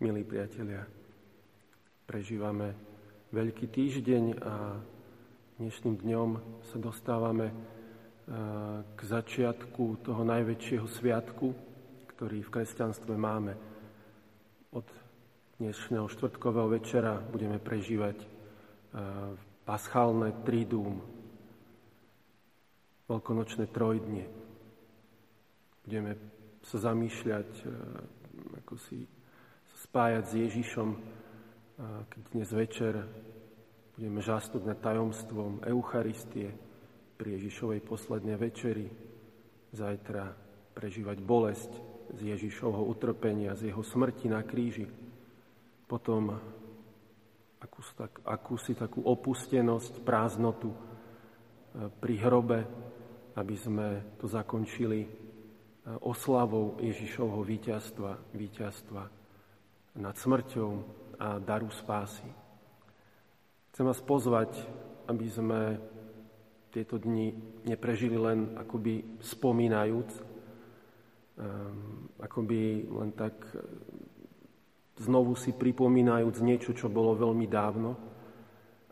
Milí 0.00 0.24
priatelia, 0.24 0.80
prežívame 2.08 2.72
Veľký 3.36 3.68
týždeň 3.68 4.40
a 4.40 4.80
dnešným 5.60 6.00
dňom 6.00 6.30
sa 6.72 6.80
dostávame 6.80 7.52
e, 7.52 7.54
k 8.96 9.00
začiatku 9.04 10.00
toho 10.00 10.24
najväčšieho 10.24 10.88
sviatku, 10.88 11.52
ktorý 12.16 12.40
v 12.40 12.48
kresťanstve 12.48 13.12
máme. 13.12 13.52
Od 14.72 14.88
dnešného 15.60 16.08
štvrtkového 16.08 16.80
večera 16.80 17.20
budeme 17.20 17.60
prežívať 17.60 18.24
e, 18.24 18.26
paschálne 19.68 20.32
tridúm, 20.48 21.04
veľkonočné 23.04 23.68
trojdnie. 23.68 24.24
Budeme 25.84 26.16
sa 26.64 26.88
zamýšľať, 26.88 27.50
e, 27.52 27.64
ako 28.64 28.80
si 28.80 29.19
spájať 29.80 30.24
s 30.28 30.34
Ježišom, 30.36 30.88
keď 32.12 32.22
dnes 32.36 32.50
večer 32.52 33.00
budeme 33.96 34.20
žasnúť 34.20 34.62
nad 34.68 34.78
tajomstvom 34.84 35.64
Eucharistie 35.64 36.52
pri 37.16 37.40
Ježišovej 37.40 37.80
poslednej 37.88 38.36
večeri, 38.36 38.92
zajtra 39.72 40.36
prežívať 40.76 41.18
bolesť 41.24 41.72
z 42.12 42.20
Ježišovho 42.36 42.84
utrpenia, 42.92 43.56
z 43.56 43.72
jeho 43.72 43.80
smrti 43.80 44.28
na 44.28 44.44
kríži, 44.44 44.84
potom 45.88 46.36
akúsi, 47.60 47.92
tak, 47.96 48.12
akúsi 48.24 48.72
takú 48.76 49.00
opustenosť, 49.04 50.04
prázdnotu 50.04 50.70
e, 50.70 50.78
pri 51.88 52.14
hrobe, 52.20 52.58
aby 53.36 53.56
sme 53.56 54.16
to 54.18 54.26
zakončili 54.28 55.00
e, 55.04 55.08
oslavou 56.04 56.80
Ježišovho 56.82 57.42
víťazstva, 57.44 58.32
víťazstva 58.36 59.19
nad 59.96 60.14
smrťou 60.14 60.70
a 61.18 61.42
daru 61.42 61.70
spásy. 61.70 62.26
Chcem 63.70 63.84
vás 63.86 64.00
pozvať, 64.02 64.54
aby 65.10 65.26
sme 65.26 65.60
tieto 66.70 66.98
dni 67.02 67.34
neprežili 67.66 68.14
len 68.14 68.54
akoby 68.54 69.18
spomínajúc, 69.18 70.10
um, 70.14 72.06
akoby 72.22 72.86
len 72.86 73.10
tak 73.18 73.34
znovu 75.00 75.34
si 75.34 75.50
pripomínajúc 75.56 76.36
niečo, 76.44 76.70
čo 76.76 76.92
bolo 76.92 77.16
veľmi 77.16 77.46
dávno, 77.50 77.96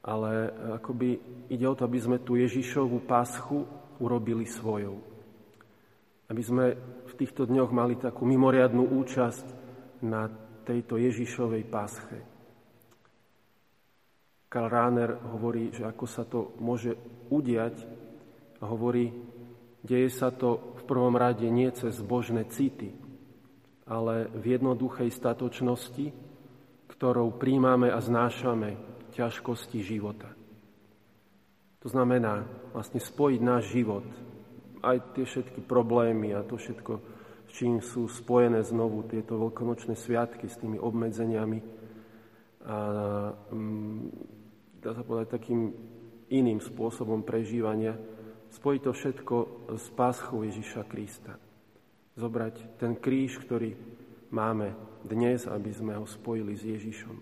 ale 0.02 0.48
akoby 0.80 1.08
ide 1.52 1.66
o 1.68 1.76
to, 1.76 1.84
aby 1.84 1.98
sme 2.00 2.18
tú 2.24 2.34
Ježišovú 2.40 3.04
páschu 3.04 3.68
urobili 4.00 4.48
svojou. 4.48 5.04
Aby 6.32 6.42
sme 6.44 6.64
v 7.08 7.12
týchto 7.16 7.44
dňoch 7.44 7.70
mali 7.72 8.00
takú 8.00 8.24
mimoriadnú 8.24 8.88
účasť 9.04 9.46
na 10.04 10.47
tejto 10.68 11.00
Ježišovej 11.00 11.64
pásche. 11.64 12.20
Karl 14.52 14.68
Rahner 14.68 15.16
hovorí, 15.32 15.72
že 15.72 15.88
ako 15.88 16.04
sa 16.04 16.28
to 16.28 16.52
môže 16.60 16.92
udiať, 17.32 17.88
hovorí, 18.60 19.12
deje 19.80 20.08
sa 20.12 20.28
to 20.28 20.76
v 20.76 20.82
prvom 20.84 21.16
rade 21.16 21.44
nie 21.48 21.68
cez 21.72 21.96
božné 22.04 22.44
city, 22.52 22.92
ale 23.88 24.28
v 24.32 24.56
jednoduchej 24.60 25.08
statočnosti, 25.08 26.12
ktorou 26.92 27.36
príjmame 27.36 27.88
a 27.88 28.00
znášame 28.00 28.76
ťažkosti 29.16 29.80
života. 29.80 30.28
To 31.84 31.88
znamená 31.88 32.44
vlastne 32.76 33.00
spojiť 33.00 33.40
náš 33.40 33.72
život, 33.72 34.04
aj 34.82 35.16
tie 35.16 35.24
všetky 35.24 35.60
problémy 35.64 36.34
a 36.34 36.44
to 36.44 36.56
všetko, 36.60 37.00
s 37.48 37.56
čím 37.56 37.80
sú 37.80 38.04
spojené 38.06 38.60
znovu 38.60 39.08
tieto 39.08 39.40
veľkonočné 39.40 39.96
sviatky 39.96 40.46
s 40.46 40.60
tými 40.60 40.76
obmedzeniami 40.76 41.58
a 42.68 42.76
mm, 43.32 44.04
dá 44.84 44.92
sa 44.92 45.00
povedať 45.00 45.40
takým 45.40 45.72
iným 46.28 46.60
spôsobom 46.60 47.24
prežívania, 47.24 47.96
spojiť 48.52 48.80
to 48.84 48.92
všetko 48.92 49.36
s 49.72 49.86
páschou 49.96 50.44
Ježiša 50.44 50.84
Krista. 50.84 51.40
Zobrať 52.18 52.76
ten 52.76 53.00
kríž, 53.00 53.40
ktorý 53.40 53.72
máme 54.28 54.76
dnes, 55.06 55.48
aby 55.48 55.72
sme 55.72 55.96
ho 55.96 56.04
spojili 56.04 56.52
s 56.52 56.68
Ježišom. 56.68 57.16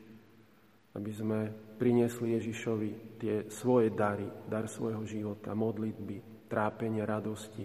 Aby 0.97 1.13
sme 1.13 1.39
priniesli 1.77 2.35
Ježišovi 2.41 2.91
tie 3.21 3.35
svoje 3.53 3.93
dary, 3.93 4.27
dar 4.49 4.67
svojho 4.67 5.05
života, 5.05 5.53
modlitby, 5.53 6.49
trápenia, 6.49 7.05
radosti, 7.05 7.63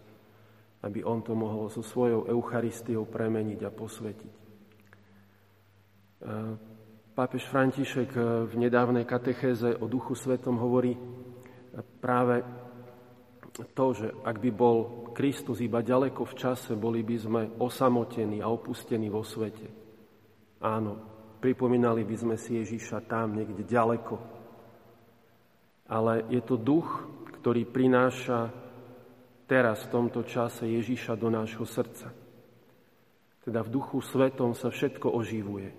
aby 0.82 1.06
on 1.06 1.22
to 1.22 1.38
mohol 1.38 1.70
so 1.70 1.86
svojou 1.86 2.26
Eucharistiou 2.26 3.06
premeniť 3.06 3.60
a 3.62 3.70
posvetiť. 3.70 4.34
E, 4.34 4.40
pápež 7.14 7.46
František 7.46 8.10
e, 8.18 8.22
v 8.50 8.54
nedávnej 8.58 9.06
katechéze 9.06 9.78
o 9.78 9.86
Duchu 9.86 10.18
Svetom 10.18 10.58
hovorí 10.58 10.98
práve 12.02 12.42
to, 13.76 13.86
že 13.94 14.08
ak 14.24 14.38
by 14.40 14.52
bol 14.52 14.78
Kristus 15.12 15.60
iba 15.60 15.84
ďaleko 15.84 16.24
v 16.24 16.38
čase, 16.40 16.74
boli 16.80 17.04
by 17.04 17.18
sme 17.20 17.42
osamotení 17.60 18.40
a 18.40 18.48
opustení 18.48 19.12
vo 19.12 19.22
svete. 19.22 19.68
Áno, 20.64 20.92
pripomínali 21.44 22.08
by 22.08 22.16
sme 22.16 22.36
si 22.40 22.58
Ježiša 22.58 23.06
tam, 23.06 23.36
niekde 23.36 23.68
ďaleko. 23.68 24.16
Ale 25.92 26.24
je 26.32 26.42
to 26.42 26.56
duch, 26.56 26.88
ktorý 27.42 27.68
prináša 27.68 28.54
teraz 29.52 29.84
v 29.84 29.92
tomto 29.92 30.24
čase 30.24 30.64
Ježíša 30.64 31.20
do 31.20 31.28
nášho 31.28 31.68
srdca. 31.68 32.16
Teda 33.44 33.60
v 33.60 33.74
duchu 33.76 34.00
svetom 34.00 34.56
sa 34.56 34.72
všetko 34.72 35.12
oživuje. 35.12 35.76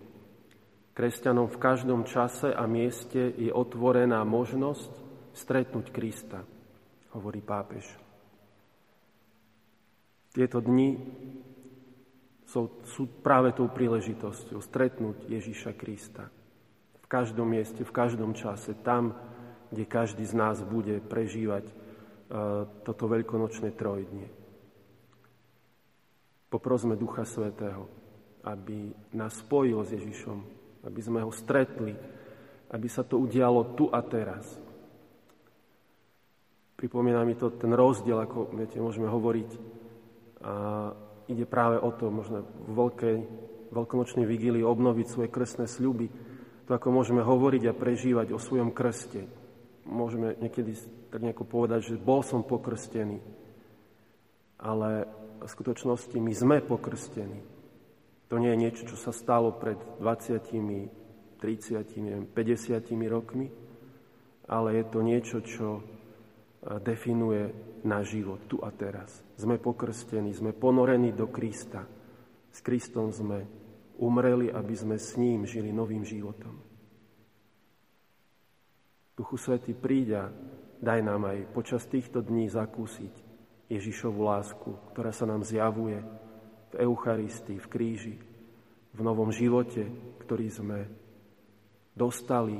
Kresťanom 0.93 1.49
v 1.49 1.57
každom 1.57 2.05
čase 2.05 2.53
a 2.53 2.69
mieste 2.69 3.33
je 3.33 3.49
otvorená 3.49 4.21
možnosť 4.29 4.93
stretnúť 5.33 5.89
Krista, 5.89 6.45
hovorí 7.17 7.41
pápež. 7.41 7.89
Tieto 10.37 10.61
dni 10.61 11.01
sú, 12.45 12.69
práve 13.25 13.57
tou 13.57 13.73
príležitosťou 13.73 14.61
stretnúť 14.61 15.33
Ježíša 15.33 15.73
Krista. 15.73 16.29
V 17.01 17.07
každom 17.09 17.49
mieste, 17.49 17.89
v 17.89 17.93
každom 17.97 18.37
čase, 18.37 18.77
tam, 18.85 19.17
kde 19.73 19.89
každý 19.89 20.29
z 20.29 20.37
nás 20.37 20.61
bude 20.61 21.01
prežívať 21.01 21.82
toto 22.83 23.05
veľkonočné 23.13 23.77
trojdnie. 23.77 24.29
Poprosme 26.49 26.97
Ducha 26.97 27.29
Svetého, 27.29 27.89
aby 28.45 28.93
nás 29.17 29.37
spojil 29.41 29.81
s 29.85 29.93
Ježišom, 29.93 30.39
aby 30.85 31.01
sme 31.01 31.21
ho 31.21 31.33
stretli, 31.33 31.93
aby 32.73 32.89
sa 32.89 33.05
to 33.05 33.21
udialo 33.21 33.77
tu 33.77 33.89
a 33.93 34.01
teraz. 34.01 34.49
Pripomína 36.77 37.23
mi 37.23 37.37
to 37.37 37.53
ten 37.55 37.71
rozdiel, 37.77 38.19
ako 38.21 38.53
viete, 38.57 38.81
môžeme 38.81 39.07
hovoriť. 39.07 39.51
A 40.43 40.53
ide 41.31 41.47
práve 41.47 41.79
o 41.79 41.93
to, 41.95 42.11
možno 42.11 42.43
v 42.43 42.73
veľkej, 42.75 43.17
veľkonočnej 43.71 44.27
vigílii 44.27 44.65
obnoviť 44.67 45.07
svoje 45.07 45.29
krstné 45.31 45.71
sľuby. 45.71 46.11
To, 46.67 46.75
ako 46.75 46.89
môžeme 46.91 47.23
hovoriť 47.23 47.71
a 47.71 47.77
prežívať 47.77 48.35
o 48.35 48.43
svojom 48.43 48.75
krste. 48.75 49.31
Môžeme 49.87 50.35
niekedy 50.43 50.75
tak 51.13 51.21
nejako 51.21 51.45
povedať, 51.45 51.93
že 51.93 52.01
bol 52.01 52.25
som 52.25 52.41
pokrstený. 52.41 53.21
Ale 54.65 55.05
v 55.45 55.45
skutočnosti 55.45 56.17
my 56.17 56.33
sme 56.33 56.57
pokrstení. 56.65 57.45
To 58.33 58.41
nie 58.41 58.49
je 58.57 58.63
niečo, 58.65 58.83
čo 58.89 58.97
sa 58.97 59.13
stalo 59.13 59.53
pred 59.53 59.77
20, 60.01 60.41
30, 61.37 62.33
50 62.33 63.13
rokmi, 63.13 63.53
ale 64.49 64.69
je 64.81 64.85
to 64.89 64.99
niečo, 65.05 65.39
čo 65.45 65.69
e, 65.77 65.83
definuje 66.81 67.53
náš 67.85 68.17
život 68.17 68.41
tu 68.49 68.57
a 68.65 68.73
teraz. 68.73 69.21
Sme 69.37 69.61
pokrstení, 69.61 70.33
sme 70.33 70.57
ponorení 70.57 71.13
do 71.13 71.29
Krista. 71.29 71.85
S 72.49 72.65
Kristom 72.65 73.13
sme 73.13 73.45
umreli, 74.01 74.49
aby 74.49 74.73
sme 74.73 74.97
s 74.97 75.21
ním 75.21 75.45
žili 75.45 75.69
novým 75.69 76.07
životom. 76.07 76.57
Duchu 79.13 79.37
Svety 79.37 79.77
príďa 79.77 80.33
Daj 80.83 80.99
nám 80.99 81.31
aj 81.31 81.55
počas 81.55 81.87
týchto 81.87 82.27
dní 82.27 82.51
zakúsiť 82.51 83.15
Ježišovu 83.71 84.19
lásku, 84.19 84.67
ktorá 84.91 85.15
sa 85.15 85.31
nám 85.31 85.47
zjavuje 85.47 86.03
v 86.75 86.83
Eucharistii, 86.83 87.63
v 87.63 87.71
kríži, 87.71 88.17
v 88.91 89.01
novom 89.01 89.31
živote, 89.31 89.87
ktorý 90.27 90.51
sme 90.51 90.79
dostali 91.95 92.59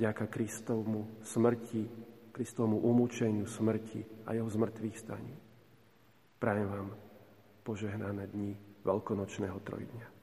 ďaká 0.00 0.32
Kristovmu 0.32 1.20
smrti, 1.20 1.84
Kristovmu 2.32 2.80
umúčeniu 2.80 3.44
smrti 3.44 4.24
a 4.24 4.32
jeho 4.32 4.48
zmrtvých 4.48 4.96
staní. 4.96 5.36
Prajem 6.40 6.72
vám 6.72 6.88
požehnané 7.68 8.32
dni 8.32 8.56
veľkonočného 8.80 9.60
trojdňa. 9.60 10.17